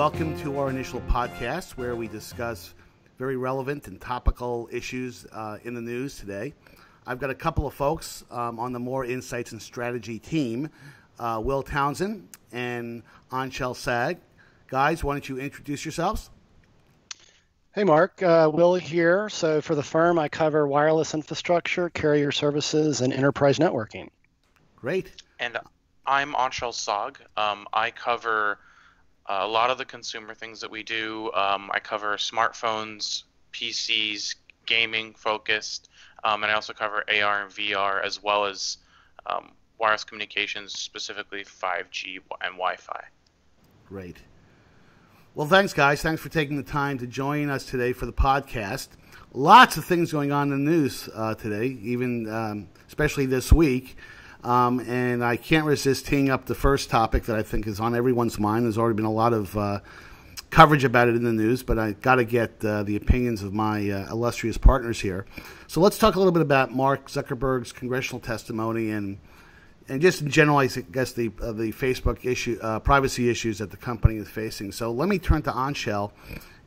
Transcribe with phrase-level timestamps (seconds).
[0.00, 0.40] Insights and Strategy.
[0.40, 2.74] Welcome to our initial podcast where we discuss
[3.18, 6.54] very relevant and topical issues uh, in the news today.
[7.06, 10.70] I've got a couple of folks um, on the Moor Insights and Strategy team
[11.18, 14.16] uh, Will Townsend and Anshel Sag.
[14.68, 16.30] Guys, why don't you introduce yourselves?
[17.74, 18.22] Hey, Mark.
[18.22, 19.28] Uh, Will here.
[19.28, 24.08] So, for the firm, I cover wireless infrastructure, carrier services, and enterprise networking.
[24.76, 25.22] Great.
[25.38, 25.58] And
[26.06, 27.18] I'm Anshel Sag.
[27.36, 28.60] Um, I cover
[29.30, 31.30] a lot of the consumer things that we do.
[31.34, 34.34] Um, I cover smartphones, PCs,
[34.66, 35.88] gaming focused,
[36.24, 38.78] um, and I also cover AR and VR as well as
[39.26, 43.04] um, wireless communications, specifically 5G and Wi Fi.
[43.86, 44.18] Great.
[45.34, 46.02] Well, thanks, guys.
[46.02, 48.88] Thanks for taking the time to join us today for the podcast.
[49.32, 53.96] Lots of things going on in the news uh, today, even um, especially this week.
[54.42, 57.94] Um, and I can't resist teeing up the first topic that I think is on
[57.94, 58.64] everyone's mind.
[58.64, 59.80] There's already been a lot of uh,
[60.48, 63.52] coverage about it in the news, but I got to get uh, the opinions of
[63.52, 65.26] my uh, illustrious partners here.
[65.66, 69.18] So let's talk a little bit about Mark Zuckerberg's congressional testimony and
[69.88, 73.72] and just in general, I guess the uh, the Facebook issue, uh, privacy issues that
[73.72, 74.70] the company is facing.
[74.70, 76.12] So let me turn to Anshel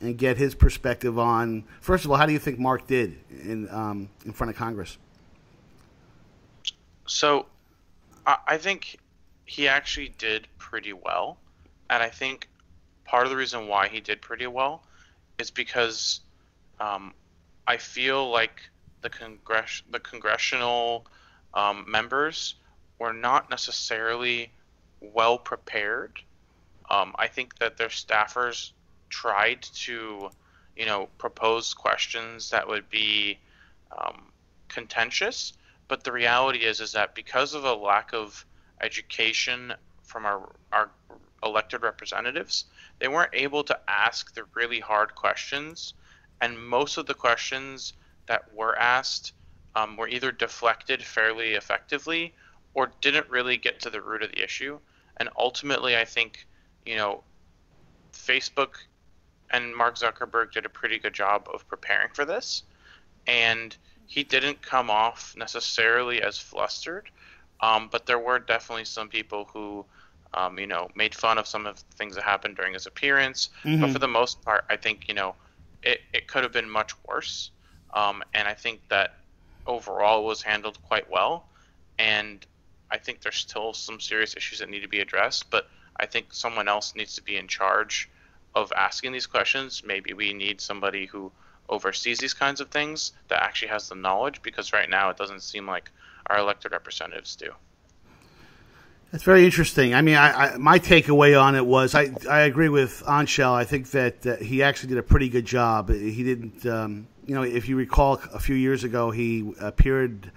[0.02, 1.64] and get his perspective on.
[1.80, 4.98] First of all, how do you think Mark did in um, in front of Congress?
[7.06, 7.46] So
[8.26, 8.98] I think
[9.46, 11.38] he actually did pretty well,
[11.90, 12.48] and I think
[13.06, 14.84] part of the reason why he did pretty well
[15.38, 16.22] is because
[16.80, 17.14] um,
[17.68, 18.62] I feel like
[19.02, 21.06] the congress the congressional
[21.54, 22.56] um, members
[23.00, 24.52] were not necessarily
[25.02, 26.20] well prepared.
[26.90, 28.72] Um, I think that their staffers
[29.10, 30.30] tried to,
[30.76, 33.40] you know, propose questions that would be
[33.98, 34.32] um,
[34.70, 35.54] contentious,
[35.94, 38.48] but the reality is is that because of a lack of
[38.82, 39.72] education
[40.02, 40.90] from our our
[41.44, 42.66] elected representatives,
[42.98, 45.94] they weren't able to ask the really hard questions,
[46.42, 47.94] and most of the questions
[48.26, 49.34] that were asked
[49.76, 52.34] um, were either deflected fairly effectively
[52.74, 54.80] or didn't really get to the root of the issue.
[55.18, 56.48] And ultimately, I think
[56.88, 57.24] you know,
[58.14, 58.78] Facebook
[59.52, 62.64] and Mark Zuckerberg did a pretty good job of preparing for this,
[63.28, 63.78] and
[64.08, 67.10] he didn't come off necessarily as flustered,
[67.62, 69.86] um, but there were definitely some people who,
[70.34, 73.50] um, you know, made fun of some of the things that happened during his appearance.
[73.64, 73.82] Mm-hmm.
[73.82, 75.36] But for the most part, I think you know,
[75.82, 77.52] it, it could have been much worse,
[77.94, 79.16] um, and I think that
[79.66, 81.46] overall was handled quite well.
[82.00, 82.46] And
[82.92, 86.34] I think there's still some serious issues that need to be addressed, but I think
[86.34, 88.10] someone else needs to be in charge
[88.56, 89.84] of asking these questions.
[89.86, 91.32] Maybe we need somebody who
[91.74, 95.42] oversees these kinds of things that actually has the knowledge because right now it doesn't
[95.42, 95.92] seem like
[96.28, 97.52] our elected representatives do.
[99.12, 99.94] That's very interesting.
[99.94, 103.54] I mean, I, I, my takeaway on it was I, I agree with Anshel.
[103.54, 105.90] I think that uh, he actually did a pretty good job.
[105.92, 110.32] He didn't, um, you know, if you recall a few years ago, he appeared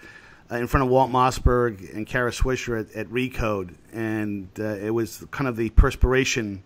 [0.50, 4.90] uh, in front of Walt Mossberg and Kara Swisher at, at Recode, and uh, it
[4.90, 6.62] was kind of the perspiration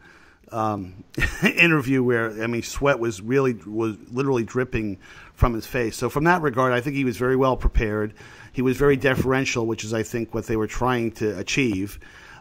[0.53, 1.05] um,
[1.43, 4.99] interview where I mean, sweat was really was literally dripping
[5.35, 5.97] from his face.
[5.97, 8.15] So from that regard, I think he was very well prepared.
[8.53, 11.99] He was very deferential, which is I think what they were trying to achieve.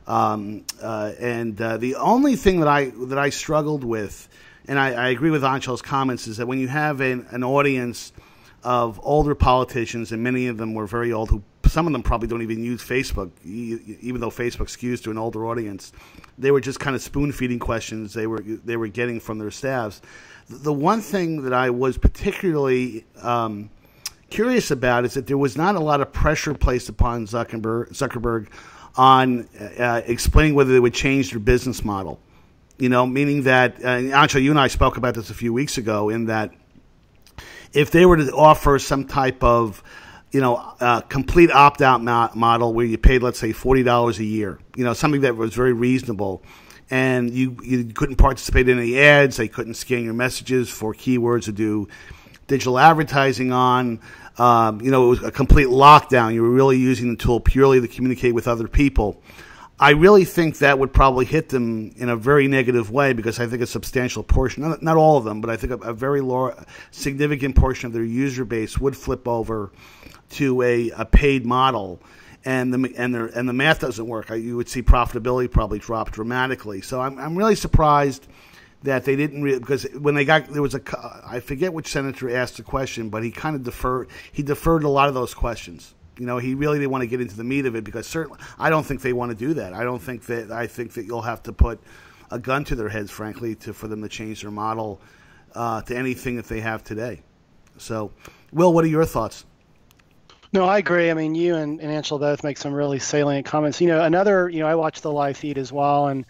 [0.07, 4.27] Um, uh, and uh, the only thing that I that I struggled with,
[4.67, 8.11] and I, I agree with Anshel's comments, is that when you have an, an audience
[8.63, 12.27] of older politicians, and many of them were very old, who some of them probably
[12.27, 15.91] don't even use Facebook, even though Facebook skews to an older audience.
[16.37, 19.51] They were just kind of spoon feeding questions they were they were getting from their
[19.51, 20.01] staffs.
[20.49, 23.69] The one thing that I was particularly um,
[24.29, 28.47] curious about is that there was not a lot of pressure placed upon Zuckerberg, Zuckerberg
[28.95, 29.47] on
[29.79, 32.19] uh, explaining whether they would change their business model.
[32.77, 33.97] You know, meaning that, uh,
[34.37, 36.53] you and I spoke about this a few weeks ago, in that
[37.73, 39.83] if they were to offer some type of
[40.31, 42.03] you know, a complete opt out
[42.35, 44.59] model where you paid, let's say, forty dollars a year.
[44.75, 46.43] You know, something that was very reasonable,
[46.89, 49.37] and you you couldn't participate in any ads.
[49.37, 51.87] They couldn't scan your messages for keywords to do
[52.47, 53.99] digital advertising on.
[54.37, 56.33] Um, you know, it was a complete lockdown.
[56.33, 59.21] You were really using the tool purely to communicate with other people.
[59.81, 63.47] I really think that would probably hit them in a very negative way because I
[63.47, 66.19] think a substantial portion, not, not all of them, but I think a, a very
[66.19, 66.53] low,
[66.91, 69.71] significant portion of their user base would flip over
[70.31, 72.01] to a, a paid model.
[72.43, 74.29] And the and and the math doesn't work.
[74.29, 76.79] You would see profitability probably drop dramatically.
[76.79, 78.27] So I'm I'm really surprised
[78.83, 80.81] that they didn't really because when they got there was a
[81.25, 84.89] I forget which senator asked the question, but he kind of deferred he deferred a
[84.89, 87.65] lot of those questions You know, he really didn't want to get into the meat
[87.65, 89.73] of it because certainly I don't think they want to do that.
[89.73, 91.79] I don't think that I think that you'll have to put
[92.29, 95.01] a gun to their heads, frankly, to for them to change their model
[95.55, 97.21] uh, to anything that they have today.
[97.77, 98.11] So,
[98.51, 99.45] Will, what are your thoughts?
[100.51, 101.11] No, I agree.
[101.11, 103.79] I mean, you and, and Anshel both make some really salient comments.
[103.79, 106.25] You know, another, you know, I watched the live feed as well, and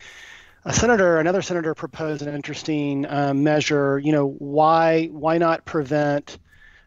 [0.65, 3.97] a senator, another senator proposed an interesting um, measure.
[3.97, 6.38] You know, why why not prevent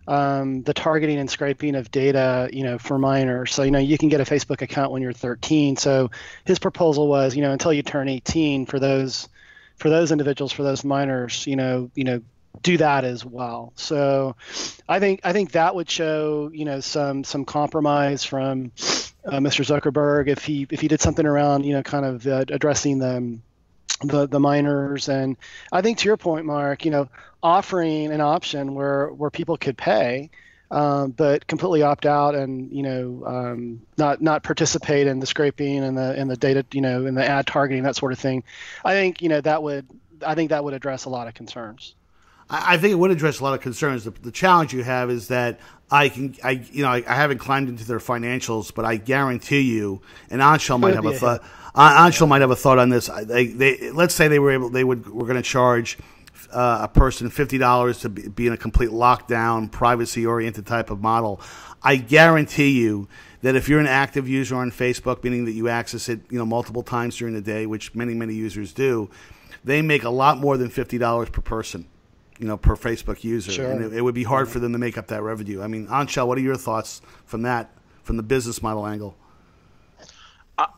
[0.07, 3.55] um, the targeting and scraping of data, you know, for minors?
[3.55, 5.77] So you know, you can get a Facebook account when you're 13.
[5.77, 6.11] So
[6.45, 9.29] his proposal was, you know, until you turn 18, for those
[9.77, 12.23] for those individuals, for those minors, you know, you know,
[12.61, 13.73] do that as well.
[13.77, 14.37] So
[14.89, 18.73] I think I think that would show you know some some compromise from
[19.25, 19.65] uh, Mr.
[19.65, 23.39] Zuckerberg if he if he did something around you know kind of uh, addressing the,
[24.03, 25.37] the the minors and
[25.71, 27.09] I think to your point, Mark, you know
[27.43, 30.31] offering an option where where people could pay.
[30.71, 35.85] Um, but completely opt out and you know um, not not participate in the scraping
[35.85, 38.43] and the in the data you know in the ad targeting that sort of thing.
[38.83, 39.87] I think you know that would
[40.25, 41.95] I think that would address a lot of concerns.
[42.49, 44.05] I, think it would address a lot of concerns.
[44.05, 45.59] The, the, challenge you have is that
[45.91, 49.63] I can, I you know, I, I, haven't climbed into their financials, but I guarantee
[49.63, 51.43] you, and Anshel might have a thought.
[51.75, 53.09] Anshel might have a thought on this.
[53.25, 55.97] They, they, let's say they were able, they would, were going to charge
[56.51, 61.01] uh, a person fifty dollars to be, be in a complete lockdown, privacy-oriented type of
[61.01, 61.41] model.
[61.83, 63.09] I guarantee you
[63.43, 66.47] that if you're an active user on Facebook, meaning that you access it, you know,
[66.47, 69.11] multiple times during the day, which many many users do,
[69.65, 71.87] they make a lot more than fifty dollars per person
[72.39, 73.71] you know, per Facebook user, sure.
[73.71, 75.63] and it, it, would be hard for them to make up that revenue.
[75.63, 77.71] I mean, Anshel, what are your thoughts from that,
[78.03, 79.17] from the business model angle?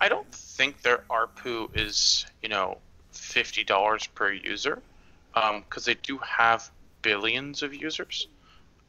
[0.01, 2.79] I don't think their ARPU is, you know,
[3.13, 4.83] fifty dollars per user,
[5.35, 6.71] because um, they do have
[7.03, 8.29] billions of users.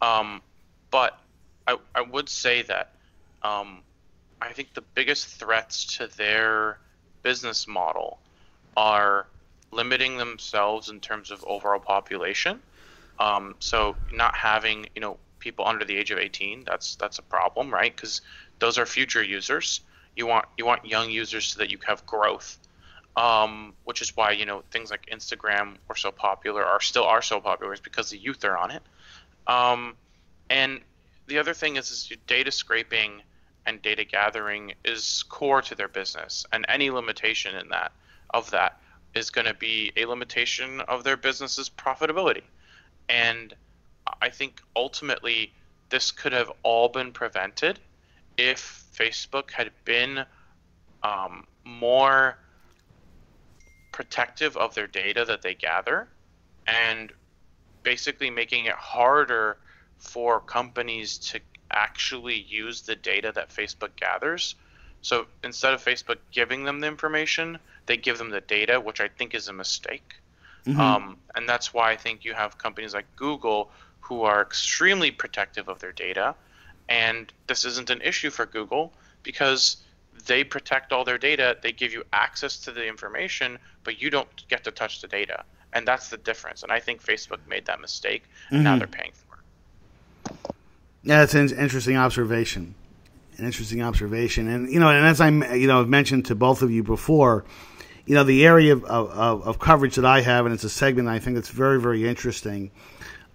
[0.01, 0.41] Um,
[0.91, 1.19] but
[1.67, 2.91] I, I would say that
[3.41, 3.81] um,
[4.41, 6.79] I think the biggest threats to their
[7.23, 8.19] business model
[8.77, 9.27] are
[9.71, 12.61] limiting themselves in terms of overall population.
[13.19, 17.21] Um, so not having you know people under the age of 18 that's that's a
[17.21, 18.21] problem right because
[18.59, 19.81] those are future users
[20.15, 22.57] you want you want young users so that you have growth
[23.17, 27.21] um, which is why you know things like instagram were so popular are still are
[27.21, 28.83] so popular is because the youth are on it
[29.47, 29.95] um,
[30.49, 30.79] and
[31.27, 33.21] the other thing is, is data scraping
[33.65, 37.91] and data gathering is core to their business and any limitation in that
[38.31, 38.79] of that
[39.15, 42.43] is going to be a limitation of their business's profitability.
[43.09, 43.53] And
[44.21, 45.53] I think ultimately
[45.89, 47.79] this could have all been prevented
[48.37, 50.25] if Facebook had been
[51.03, 52.37] um, more
[53.95, 56.05] protective of their data that they gather
[56.67, 57.13] and
[57.81, 59.57] basically making it harder
[59.97, 61.39] for companies to
[61.71, 64.55] actually use the data that Facebook gathers.
[65.01, 69.07] So instead of Facebook giving them the information, they give them the data, which I
[69.07, 70.15] think is a mistake.
[70.65, 70.77] Mm-hmm.
[70.77, 73.71] Um, and that's why I think you have companies like Google
[74.01, 76.35] who are extremely protective of their data.
[76.89, 78.91] And this isn't an issue for Google
[79.23, 79.77] because
[80.25, 81.57] they protect all their data.
[81.61, 85.43] They give you access to the information, but you don't get to touch the data.
[85.73, 86.63] And that's the difference.
[86.63, 88.23] And I think Facebook made that mistake.
[88.51, 88.63] Mm-hmm.
[88.63, 90.55] Now they're paying for it.
[91.03, 92.73] Yeah, that's an interesting observation.
[93.37, 94.47] An interesting observation.
[94.47, 97.45] And, you know, and as I, you know, mentioned to both of you before,
[98.05, 101.07] you know, the area of, of, of, coverage that I have, and it's a segment
[101.07, 102.71] I think that's very, very interesting,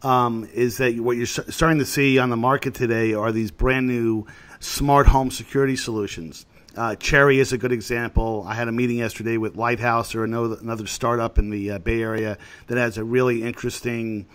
[0.02, 3.87] um, is that what you're starting to see on the market today are these brand
[3.87, 4.26] new
[4.61, 6.47] smart home security solutions.
[6.77, 8.45] Uh, Cherry is a good example.
[8.47, 12.00] I had a meeting yesterday with Lighthouse, or another, another startup in the uh, Bay
[12.00, 14.27] Area that has a really interesting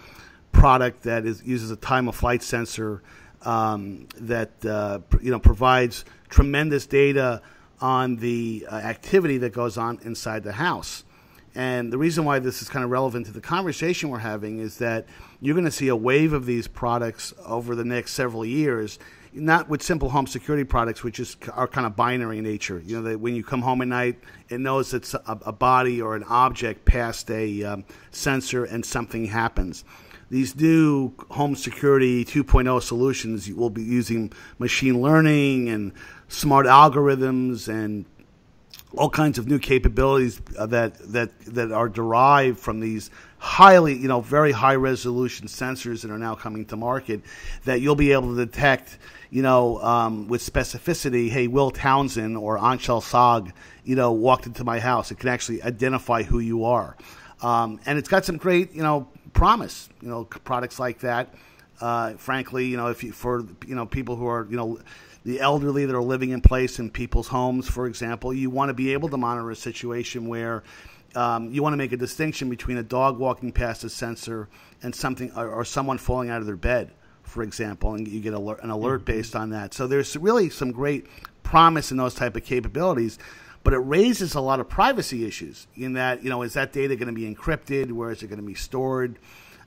[0.52, 3.02] product that is, uses a time of flight sensor
[3.44, 7.42] um, that uh, you know provides tremendous data
[7.80, 11.04] on the uh, activity that goes on inside the house.
[11.54, 14.78] And the reason why this is kind of relevant to the conversation we're having is
[14.80, 15.06] that
[15.40, 19.00] you're going to see a wave of these products over the next several years.
[19.38, 22.82] Not with simple home security products, which is are kind of binary in nature.
[22.86, 26.02] You know that when you come home at night, it knows it's a, a body
[26.02, 29.84] or an object past a um, sensor, and something happens
[30.30, 35.92] these new home security 2.0 solutions will be using machine learning and
[36.28, 38.06] smart algorithms and
[38.98, 44.08] all kinds of new capabilities uh, that that that are derived from these highly, you
[44.08, 47.22] know, very high resolution sensors that are now coming to market.
[47.66, 48.98] That you'll be able to detect,
[49.30, 51.30] you know, um, with specificity.
[51.30, 55.12] Hey, Will Townsend or Anshel Sag, you know, walked into my house.
[55.12, 56.98] It can actually identify who you are,
[57.42, 59.90] um, and it's got some great, you know, promise.
[60.02, 61.34] You know, products like that.
[61.82, 64.80] Uh, frankly, you know, if you, for you know people who are you know
[65.26, 68.34] the elderly that are living in place in people's homes, for example.
[68.34, 70.64] You want to be able to monitor a situation where
[71.16, 74.48] um, you want to make a distinction between a dog walking past a sensor
[74.84, 76.92] and something or, or someone falling out of their bed,
[77.24, 79.18] for example, and you get alert, an alert mm-hmm.
[79.18, 79.74] based on that.
[79.74, 81.08] So there's really some great
[81.42, 83.20] promise in those type of capabilities
[83.64, 86.96] but it raises a lot of privacy issues in that you know is that data
[86.96, 89.20] going to be encrypted where is it going to be stored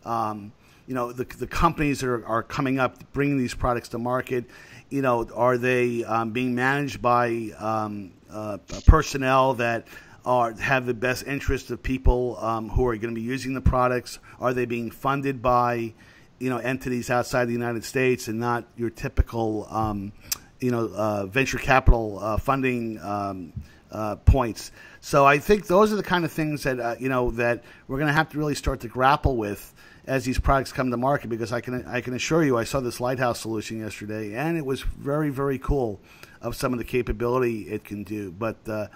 [0.04, 0.52] um,
[0.88, 4.46] you know the, the companies that are, are coming up bringing these products to market
[4.88, 9.86] you know are they um, being managed by um, uh, personnel that
[10.24, 13.60] are have the best interest of people um, who are going to be using the
[13.60, 15.92] products are they being funded by
[16.38, 20.12] you know entities outside the United States and not your typical um,
[20.60, 23.52] you know uh, venture capital uh, funding um,
[23.90, 24.72] uh, points.
[25.00, 27.98] So I think those are the kind of things that uh, you know that we're
[27.98, 29.74] going to have to really start to grapple with
[30.08, 31.28] as these products come to market.
[31.28, 34.66] Because I can I can assure you, I saw this Lighthouse solution yesterday, and it
[34.66, 36.00] was very very cool
[36.40, 38.32] of some of the capability it can do.
[38.32, 38.88] But uh,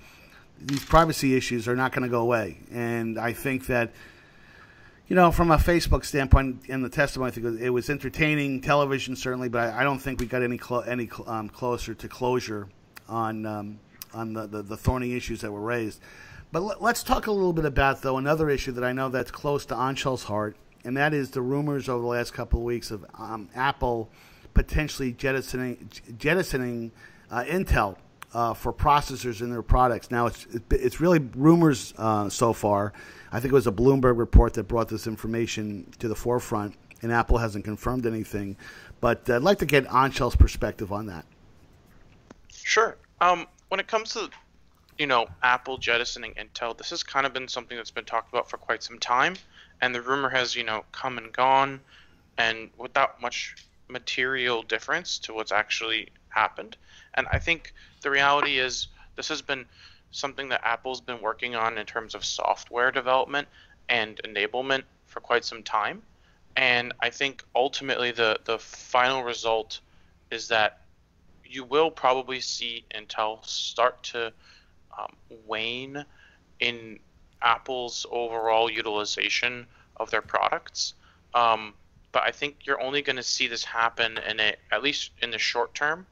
[0.58, 3.92] these privacy issues are not going to go away, and I think that
[5.08, 9.14] you know, from a Facebook standpoint, in the testimony, I think it was entertaining television,
[9.14, 12.68] certainly, but I, I don't think we got any clo- any um, closer to closure
[13.08, 13.78] on um,
[14.14, 16.00] on the, the, the, thorny issues that were raised.
[16.50, 19.30] But let, us talk a little bit about, though, another issue that I know that's
[19.30, 22.90] close to Anshel's heart, and that is the rumors over the last couple of weeks
[22.90, 24.10] of um, Apple
[24.54, 26.92] potentially jettisoning, jettisoning
[27.30, 27.96] uh, Intel
[28.34, 30.10] uh, for processors in their products.
[30.10, 32.92] Now, it's, it's really rumors uh, so far.
[33.30, 37.12] I think it was a Bloomberg report that brought this information to the forefront, and
[37.12, 38.56] Apple hasn't confirmed anything.
[39.00, 41.24] But I'd like to get Anshel's perspective on that.
[42.52, 42.96] Sure.
[43.20, 44.28] Um, when it comes to
[44.98, 48.48] you know Apple jettisoning Intel, this has kind of been something that's been talked about
[48.48, 49.34] for quite some time,
[49.82, 51.80] and the rumor has you know come and gone,
[52.38, 53.54] and without much
[53.88, 56.78] material difference to what's actually happened.
[57.14, 58.86] And I think the reality is
[59.16, 59.66] this has been
[60.12, 63.48] something that Apple's been working on in terms of software development
[63.88, 66.00] and enablement for quite some time.
[66.56, 69.80] And I think ultimately the the final result
[70.30, 70.78] is that
[71.44, 74.32] you will probably see Intel start to
[74.98, 75.12] um,
[75.46, 76.04] wane
[76.60, 76.98] in
[77.42, 80.94] Apple's overall utilization of their products.
[81.34, 81.74] Um,
[82.12, 85.30] but I think you're only going to see this happen in a, at least in
[85.30, 86.06] the short term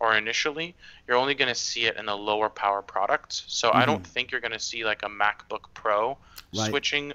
[0.00, 0.74] or initially,
[1.06, 3.44] you're only going to see it in the lower power products.
[3.46, 3.78] So mm-hmm.
[3.78, 4.12] I don't mm-hmm.
[4.12, 6.18] think you're going to see like a MacBook Pro
[6.54, 6.68] right.
[6.68, 7.12] switching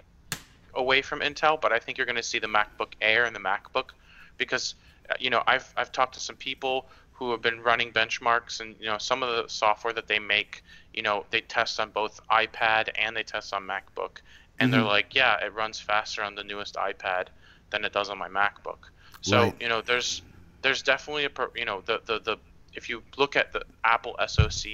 [0.73, 3.39] away from Intel, but I think you're going to see the MacBook Air and the
[3.39, 3.89] MacBook
[4.37, 4.75] because
[5.09, 8.75] uh, you know I've I've talked to some people who have been running benchmarks and
[8.79, 12.19] you know some of the software that they make you know they test on both
[12.29, 14.21] ipad and they test on macbook
[14.59, 14.71] and mm-hmm.
[14.71, 17.27] they're like yeah it runs faster on the newest ipad
[17.69, 18.89] than it does on my macbook
[19.21, 19.55] so right.
[19.61, 20.21] you know there's
[20.61, 22.37] there's definitely a you know the, the the
[22.73, 24.65] if you look at the apple soc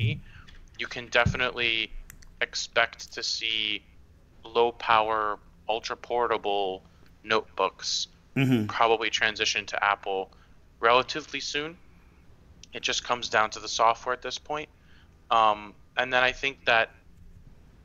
[0.78, 1.92] you can definitely
[2.42, 3.82] expect to see
[4.44, 6.84] low power ultra portable
[7.24, 8.66] notebooks mm-hmm.
[8.68, 10.32] probably transition to apple
[10.80, 11.78] relatively soon
[12.76, 14.68] it just comes down to the software at this point.
[15.32, 16.92] Um, and then I think that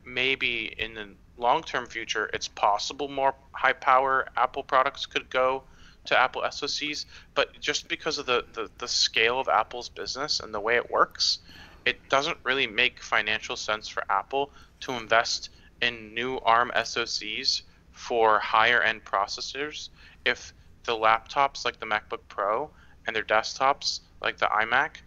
[0.05, 5.63] maybe in the long term future, it's possible more high power Apple products could go
[6.05, 7.05] to Apple SoCs.
[7.35, 10.91] But just because of the, the, the scale of Apple's business and the way it
[10.91, 11.39] works,
[11.85, 14.51] it doesn't really make financial sense for Apple
[14.81, 15.49] to invest
[15.81, 19.89] in new ARM SoCs for higher end processors
[20.25, 20.53] if
[20.83, 22.69] the laptops like the MacBook Pro
[23.05, 24.97] and their desktops like the iMac,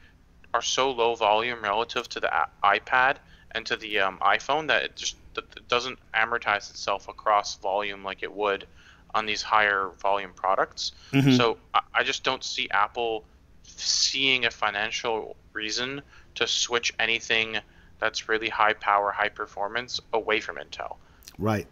[0.54, 2.30] are so low volume relative to the
[2.62, 3.16] iPad
[3.50, 8.22] and to the um, iPhone that it just it doesn't amortize itself across volume like
[8.22, 8.66] it would
[9.14, 10.92] on these higher volume products.
[11.12, 11.32] Mm-hmm.
[11.32, 11.58] So
[11.92, 13.24] I just don't see Apple
[13.64, 16.02] seeing a financial reason
[16.36, 17.58] to switch anything
[17.98, 20.96] that's really high power, high performance away from Intel.
[21.38, 21.66] Right.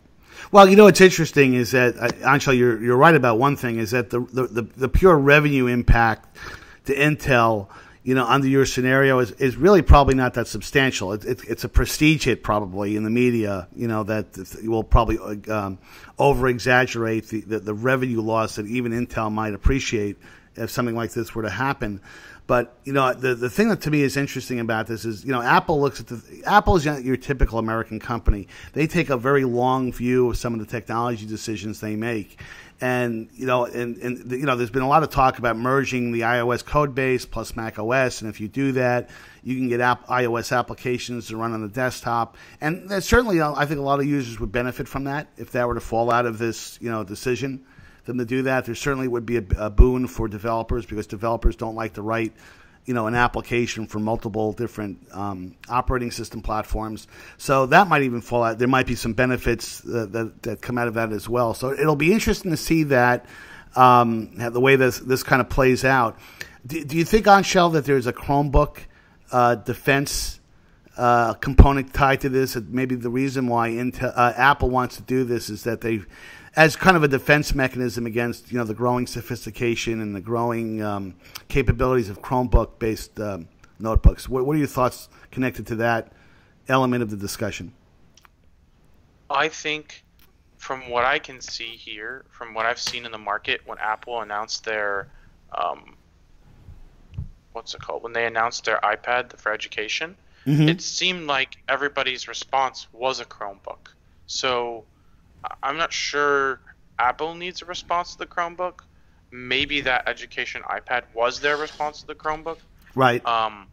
[0.50, 3.78] Well, you know what's interesting is that uh, Anshel, you're you're right about one thing
[3.78, 6.36] is that the the, the, the pure revenue impact
[6.86, 7.68] to Intel,
[8.04, 11.12] you know, under your scenario is, is really probably not that substantial.
[11.12, 14.26] It, it, it's a prestige hit probably in the media, you know, that
[14.64, 15.18] will probably
[15.50, 15.78] um,
[16.18, 20.16] over exaggerate the, the, the revenue loss that even Intel might appreciate
[20.56, 22.00] if something like this were to happen.
[22.46, 25.30] But you know, the the thing that to me is interesting about this is, you
[25.30, 28.48] know, Apple looks at the Apple is your typical American company.
[28.72, 32.40] They take a very long view of some of the technology decisions they make,
[32.80, 36.10] and you know, and, and you know, there's been a lot of talk about merging
[36.10, 39.08] the iOS code base plus Mac OS, and if you do that,
[39.44, 43.66] you can get app, iOS applications to run on the desktop, and certainly, uh, I
[43.66, 46.26] think, a lot of users would benefit from that if that were to fall out
[46.26, 47.64] of this, you know, decision.
[48.04, 51.56] Them to do that, there certainly would be a, a boon for developers because developers
[51.56, 52.32] don't like to write
[52.84, 57.06] you know an application for multiple different um, operating system platforms.
[57.38, 58.58] So that might even fall out.
[58.58, 61.54] There might be some benefits that, that, that come out of that as well.
[61.54, 63.26] So it'll be interesting to see that
[63.76, 66.18] um, the way this this kind of plays out.
[66.66, 68.78] Do, do you think Anshel that there's a Chromebook
[69.30, 70.40] uh, defense?
[71.02, 72.54] Uh, component tied to this.
[72.54, 76.02] Maybe the reason why Intel, uh, Apple wants to do this is that they
[76.54, 80.80] as kind of a defense mechanism against you know the growing sophistication and the growing
[80.80, 81.16] um,
[81.48, 83.48] capabilities of Chromebook based um,
[83.80, 84.28] notebooks.
[84.28, 86.12] What, what, are your thoughts connected to that
[86.68, 87.72] element of the discussion?
[89.28, 90.04] I think,
[90.58, 94.20] from what I can see here, from what I've seen in the market, when Apple
[94.20, 95.08] announced their
[95.50, 95.96] um,
[97.54, 100.68] what's it called when they announced their iPad for education, mm-hmm.
[100.68, 103.88] it seemed like everybody's response was a Chromebook.
[104.26, 104.84] So
[105.62, 106.60] I'm not sure
[106.98, 108.80] Apple needs a response to the Chromebook.
[109.30, 112.58] Maybe that education iPad was their response to the Chromebook.
[112.94, 113.24] Right.
[113.24, 113.66] Um,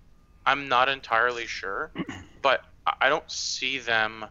[0.46, 1.92] I'm not entirely sure,
[2.42, 2.64] but
[3.02, 4.26] I don't see them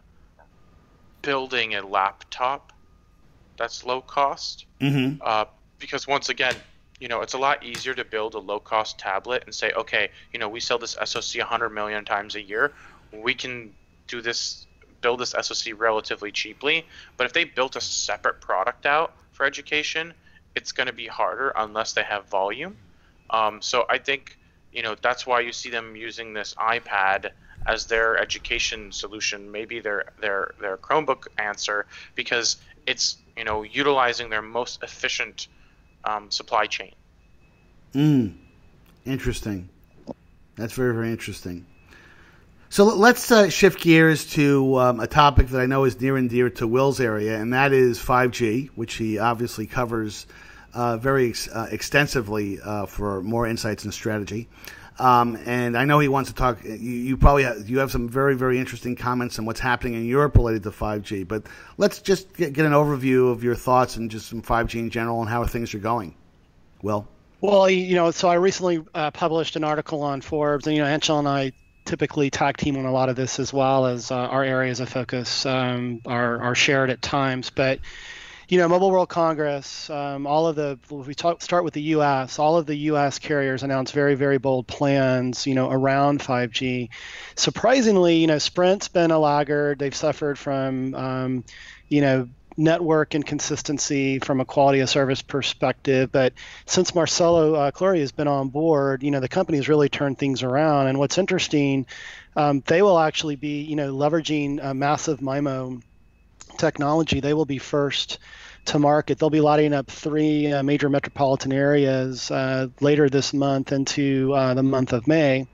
[1.21, 2.73] building a laptop
[3.57, 4.65] that's low cost.
[4.81, 5.21] Mm-hmm.
[5.21, 5.45] Uh,
[5.77, 6.55] because once again,
[6.99, 10.09] you know, it's a lot easier to build a low cost tablet and say, okay,
[10.33, 12.73] you know, we sell this SoC 100 million times a year.
[13.13, 13.73] We can
[14.07, 14.65] do this
[15.01, 16.85] build this SoC relatively cheaply.
[17.17, 20.13] But if they built a separate product out for education,
[20.55, 22.75] it's going to be harder unless they have volume.
[23.29, 24.37] Um, so I think
[24.73, 27.31] you know that's why you see them using this iPad
[27.65, 34.29] as their education solution, maybe their their their Chromebook answer, because it's you know utilizing
[34.29, 35.47] their most efficient
[36.03, 36.93] um, supply chain.
[37.93, 38.35] Mm.
[39.05, 39.69] Interesting.
[40.55, 41.65] That's very very interesting.
[42.71, 46.29] So let's uh, shift gears to um, a topic that I know is near and
[46.29, 50.27] dear to Will's area, and that is 5G, which he obviously covers
[50.75, 54.47] uh, very ex- uh, extensively uh, for Moor Insights and Strategy.
[54.99, 56.63] Um, and I know he wants to talk.
[56.63, 60.05] You, you, probably have, you have some very very interesting comments on what's happening in
[60.05, 61.27] Europe related to 5G.
[61.27, 61.43] But
[61.77, 65.21] let's just get, get an overview of your thoughts and just some 5G in general
[65.21, 66.15] and how things are going.
[66.81, 67.07] Will.
[67.41, 70.89] Well, you know, so I recently uh, published an article on Forbes, and you know,
[70.89, 71.53] Anshel and I
[71.85, 74.89] typically tag team on a lot of this as well as uh, our areas of
[74.89, 77.49] focus um, are, are shared at times.
[77.49, 77.79] But
[78.49, 82.39] you know, Mobile World Congress, um, all of the, we talk, start with the U.S.,
[82.39, 83.19] all of the U.S.
[83.19, 86.89] carriers announced very, very bold plans, you know, around 5G.
[87.35, 89.77] Surprisingly, you know, Sprint's been a laggard.
[89.77, 91.43] They've suffered from, um,
[91.89, 96.11] you know, network inconsistency from a quality of service perspective.
[96.11, 96.33] But
[96.65, 100.41] since Marcelo uh, has been on board, you know, the company has really turned things
[100.41, 100.87] around.
[100.87, 101.85] And what's interesting,
[102.35, 105.83] um, they will actually be, you know, leveraging a massive MIMO
[106.59, 107.19] technology.
[107.19, 108.19] They will be first
[108.65, 109.17] to market.
[109.17, 114.53] They'll be lighting up three uh, major metropolitan areas uh, later this month into uh,
[114.53, 115.47] the month of May,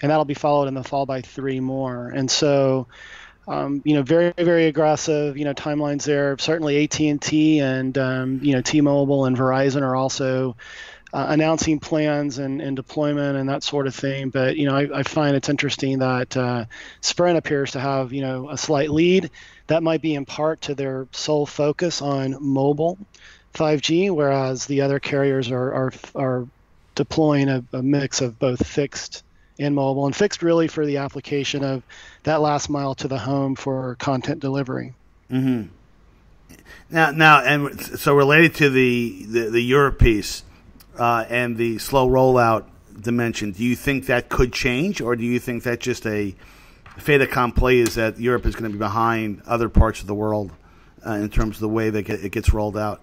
[0.00, 2.08] and that'll be followed in the fall by three more.
[2.08, 2.86] And so,
[3.46, 5.36] um, you know, very very aggressive.
[5.36, 6.38] You know, timelines there.
[6.38, 10.56] Certainly AT and T and um, you know T-Mobile and Verizon are also
[11.12, 14.30] uh, announcing plans and, and deployment and that sort of thing.
[14.30, 16.64] But you know, I, I find it's interesting that uh,
[17.00, 19.30] Sprint appears to have you know a slight lead.
[19.66, 22.98] That might be in part to their sole focus on mobile
[23.54, 26.48] 5G, whereas the other carriers are are, are
[26.94, 29.22] deploying a, a mix of both fixed
[29.58, 31.82] and mobile, and fixed really for the application of
[32.22, 34.94] that last mile to the home for content delivery.
[35.30, 35.68] Mm-hmm.
[36.90, 40.42] Now, now, and so related to the the, the Europe piece
[40.98, 42.64] uh, and the slow rollout
[43.00, 46.34] dimension, do you think that could change, or do you think that just a
[46.98, 50.52] fait accompli is that Europe is going to be behind other parts of the world
[51.06, 53.00] uh, in terms of the way that it gets rolled out?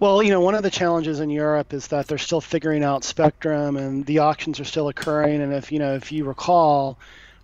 [0.00, 3.02] Well, you know, one of the challenges in Europe is that they're still figuring out
[3.02, 5.42] spectrum, and the auctions are still occurring.
[5.42, 6.98] And if you know, if you recall,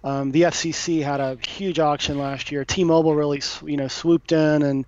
[0.05, 2.65] um, the FCC had a huge auction last year.
[2.65, 4.85] T-Mobile really, you know, swooped in and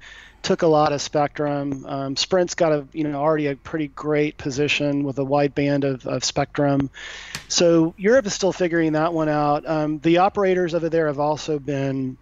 [0.47, 1.85] took a lot of spectrum.
[1.87, 5.83] Um, Sprint's got a, you know, already a pretty great position with a wide band
[5.83, 6.89] of, of spectrum.
[7.49, 9.69] So Europe is still figuring that one out.
[9.69, 12.17] Um, the operators over there have also been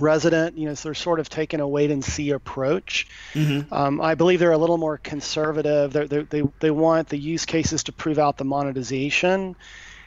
[0.00, 0.58] resident.
[0.58, 3.06] You know, so they're sort of taking a wait and see approach.
[3.34, 3.72] Mm-hmm.
[3.72, 5.92] Um, I believe they're a little more conservative.
[5.92, 9.54] They're, they're, they they want the use cases to prove out the monetization.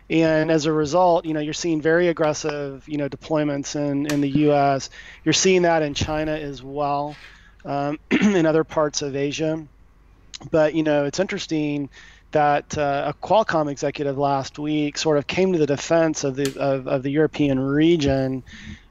[0.10, 4.21] And as a result, you know, you're seeing very aggressive, you know, deployments in, in
[4.21, 4.89] the U.S.
[5.25, 7.15] You're seeing that in China as well,
[7.67, 9.63] um, in other parts of Asia.
[10.49, 11.89] But you know, it's interesting
[12.32, 16.60] that uh, a Qualcomm executive last week sort of came to the defense of the
[16.60, 18.43] of, of the European region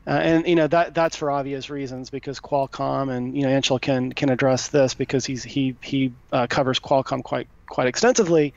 [0.07, 3.81] uh, and you know that that's for obvious reasons because Qualcomm and you know Anshel
[3.81, 8.55] can can address this because he's he he uh, covers Qualcomm quite quite extensively.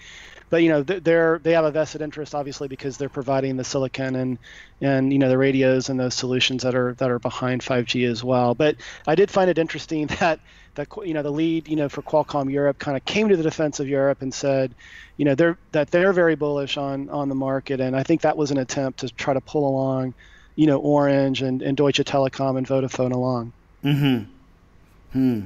[0.50, 4.16] But you know they're they have a vested interest obviously because they're providing the silicon
[4.16, 4.38] and
[4.82, 8.24] and you know the radios and those solutions that are that are behind 5G as
[8.24, 8.56] well.
[8.56, 10.40] But I did find it interesting that
[10.76, 13.44] that you know the lead you know for Qualcomm Europe kind of came to the
[13.44, 14.74] defense of Europe and said,
[15.18, 18.38] you know they're that they're very bullish on on the market, and I think that
[18.38, 20.14] was an attempt to try to pull along,
[20.56, 23.52] you know, Orange and, and Deutsche Telekom and Vodafone along.
[23.82, 24.24] Hmm.
[25.12, 25.42] Hmm.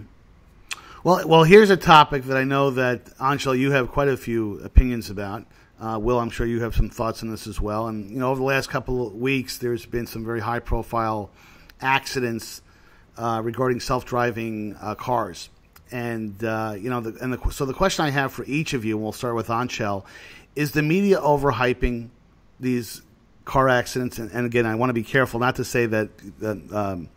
[1.03, 4.59] Well, well, here's a topic that I know that Anshel, you have quite a few
[4.59, 5.45] opinions about.
[5.77, 7.87] Uh, Will, I'm sure you have some thoughts on this as well.
[7.87, 11.29] And you know, over the last couple of weeks, there's been some very high-profile
[11.81, 12.61] accidents
[13.17, 15.49] uh, regarding self-driving uh, cars.
[15.91, 18.85] And uh, you know, the, and the, so the question I have for each of
[18.85, 20.05] you, and we'll start with Anshel,
[20.55, 22.11] is the media overhyping
[22.61, 23.01] these
[23.43, 24.19] car accidents?
[24.19, 26.09] And, and again, I want to be careful not to say that.
[26.39, 27.09] that um,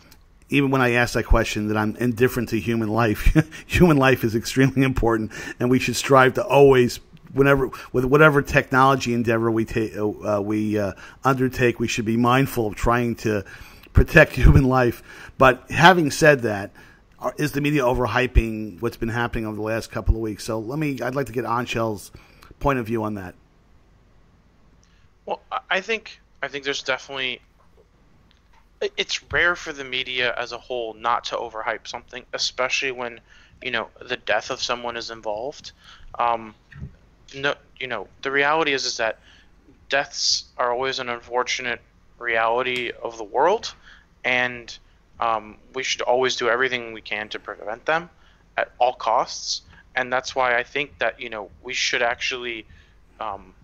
[0.49, 3.37] even when I ask that question, that I'm indifferent to human life.
[3.67, 7.01] human life is extremely important, and we should strive to always,
[7.33, 10.93] whenever with whatever technology endeavor we take, uh, we uh,
[11.25, 13.45] undertake, we should be mindful of trying to
[13.93, 15.03] protect human life.
[15.39, 16.71] But having said that,
[17.39, 20.45] is the media overhyping what's been happening over the last couple of weeks?
[20.45, 21.01] So let me.
[21.01, 22.13] I'd like to get Anshel's
[22.61, 23.35] point of view on that.
[25.25, 27.41] Well, I think I think there's definitely
[28.81, 33.21] it's rare for the media as a whole not to overhype something, especially when
[33.63, 35.73] you know the death of someone is involved.
[36.19, 36.55] Um,
[37.35, 39.19] no, you know the reality is is that
[39.89, 41.81] deaths are always an unfortunate
[42.19, 43.75] reality of the world,
[44.25, 44.77] and
[45.21, 48.11] um, we should always do everything we can to prevent them
[48.57, 49.63] at all costs.
[49.95, 52.67] And that's why I think that you know we should actually
[53.21, 53.55] um,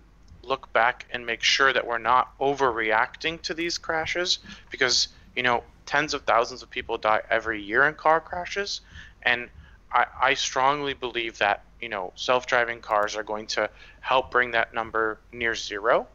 [0.42, 4.38] look back and make sure that we're not overreacting to these crashes
[4.70, 8.80] because you know tens of thousands of people die every year in car crashes.
[9.22, 9.48] And
[9.92, 14.74] I, I strongly believe that you know self-driving cars are going to help bring that
[14.74, 16.06] number near zero.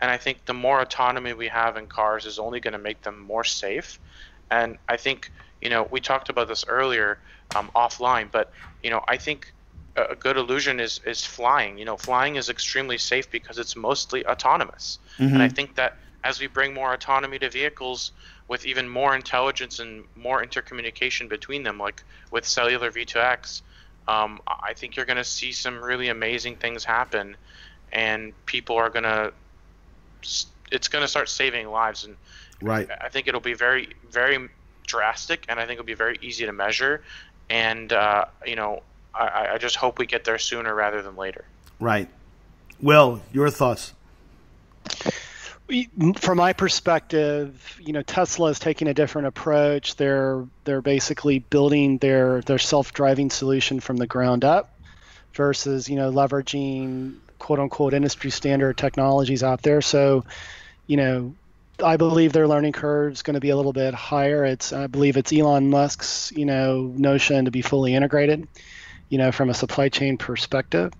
[0.00, 3.02] And i think the more autonomy we have in cars is only going to make
[3.02, 3.98] them more safe.
[4.50, 7.18] And i think you know we talked about this earlier
[7.54, 9.52] um, offline but you know i think
[9.96, 11.78] a good illusion is is flying.
[11.78, 14.98] You know, flying is extremely safe because it's mostly autonomous.
[15.18, 15.34] Mm-hmm.
[15.34, 18.12] And I think that as we bring more autonomy to vehicles
[18.48, 23.62] with even more intelligence and more intercommunication between them, like with cellular V2X,
[24.08, 27.36] um, I think you're going to see some really amazing things happen,
[27.92, 29.32] and people are going to
[30.70, 32.04] it's going to start saving lives.
[32.04, 32.16] And
[32.60, 34.48] right, I think it'll be very very
[34.86, 37.02] drastic, and I think it'll be very easy to measure.
[37.48, 38.82] And uh, you know,
[39.24, 41.44] I, I just hope we get there sooner rather than later.
[41.78, 42.08] Right.
[42.80, 43.92] Will, your thoughts?
[46.16, 49.94] From my perspective, you know, Tesla is taking a different approach.
[49.96, 54.74] They're they're basically building their their self-driving solution from the ground up,
[55.34, 59.80] versus you know leveraging quote unquote industry standard technologies out there.
[59.80, 60.24] So,
[60.88, 61.34] you know,
[61.84, 64.44] I believe their learning curve is going to be a little bit higher.
[64.44, 68.48] It's I believe it's Elon Musk's you know notion to be fully integrated
[69.10, 70.92] you know, from a supply chain perspective.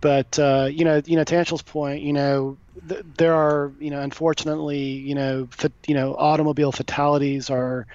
[0.00, 3.90] But uh, you know, you know, to Anshel's point, you know, th- there are, you
[3.90, 7.86] know, unfortunately, you know, fa- you know, automobile fatalities are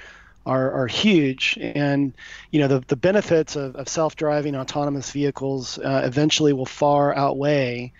[0.46, 2.14] are, are huge, and
[2.50, 7.94] you know, the the benefits of, of self-driving autonomous vehicles uh, eventually will far outweigh,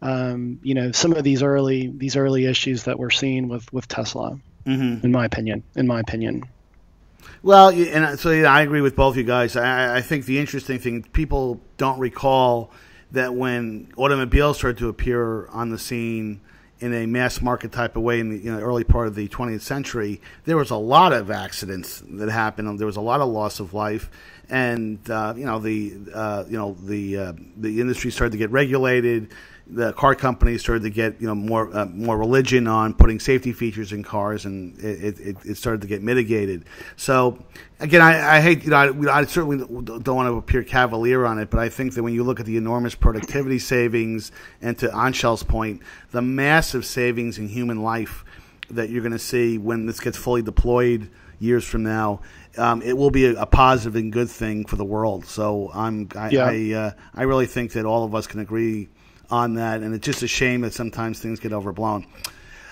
[0.00, 3.88] um, you know, some of these early these early issues that we're seeing with with
[3.88, 4.38] Tesla.
[4.66, 5.04] Mm-hmm.
[5.04, 6.44] In my opinion, in my opinion.
[7.42, 9.56] Well, and so yeah, I agree with both of you guys.
[9.56, 12.72] I, I think the interesting thing people don't recall
[13.12, 16.40] that when automobiles started to appear on the scene
[16.80, 20.20] in a mass market type of way in the early part of the 20th century,
[20.44, 22.78] there was a lot of accidents that happened.
[22.78, 24.10] There was a lot of loss of life,
[24.48, 28.50] and uh, you know the uh, you know the uh, the industry started to get
[28.50, 29.32] regulated
[29.70, 33.52] the car companies started to get you know more uh, more religion on putting safety
[33.52, 36.64] features in cars, and it, it, it started to get mitigated.
[36.96, 37.38] So
[37.80, 41.38] again, I, I hate you know I, I, certainly don't want to appear cavalier on
[41.38, 44.88] it, but I think that when you look at the enormous productivity savings and to
[44.88, 48.24] Anshel's point, the massive savings in human life
[48.70, 52.20] that you're going to see when this gets fully deployed years from now,
[52.56, 55.24] um, it will be a, a, positive and good thing for the world.
[55.26, 56.44] So I'm I yeah.
[56.44, 58.88] I, uh, I really think that all of us can agree
[59.30, 62.06] on that, and it's just a shame that sometimes things get overblown.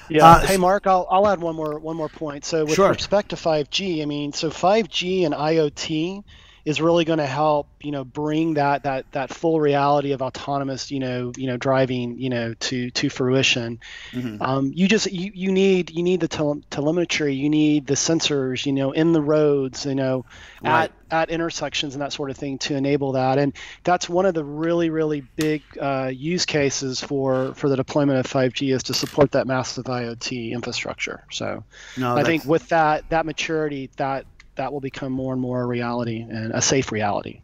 [0.09, 0.27] Yeah.
[0.27, 2.45] Uh, hey, Mark, I'll, I'll add one more one more point.
[2.45, 2.91] So with sure.
[2.91, 6.23] respect to 5G, I mean, so 5G and IoT
[6.67, 10.91] is really going to help you know bring that that that full reality of autonomous
[10.91, 13.79] you know you know driving you know to to fruition
[14.11, 14.43] mm-hmm.
[14.43, 18.67] um, you just you, you need you need the tele- telemetry you need the sensors
[18.67, 20.27] you know in the roads you know
[20.61, 20.85] right.
[20.85, 23.53] at at intersections and that sort of thing to enable that and
[23.85, 28.27] that's one of the really really big uh, use cases for for the deployment of
[28.27, 31.63] 5G is to support that massive IoT infrastructure so
[31.97, 35.67] no, I think with that that maturity that that will become more and more a
[35.67, 37.41] reality and a safe reality.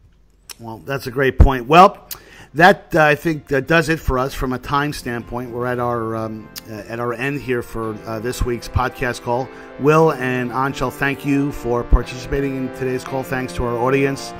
[0.59, 1.67] Well, that's a great point.
[1.67, 2.07] Well,
[2.53, 5.49] that uh, I think that does it for us from a time standpoint.
[5.49, 9.49] We're at our um, uh, at our end here for uh, this week's podcast call.
[9.79, 13.23] Will and Anshel, thank you for participating in today's call.
[13.23, 14.33] Thanks to our audience.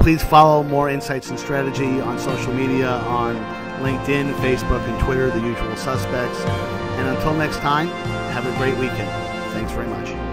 [0.00, 3.36] Please follow Moor Insights and Strategy on social media on
[3.82, 6.40] LinkedIn, Facebook, and Twitter, the usual suspects.
[6.40, 7.88] And until next time,
[8.32, 9.10] have a great weekend.
[9.52, 10.23] Thanks very much.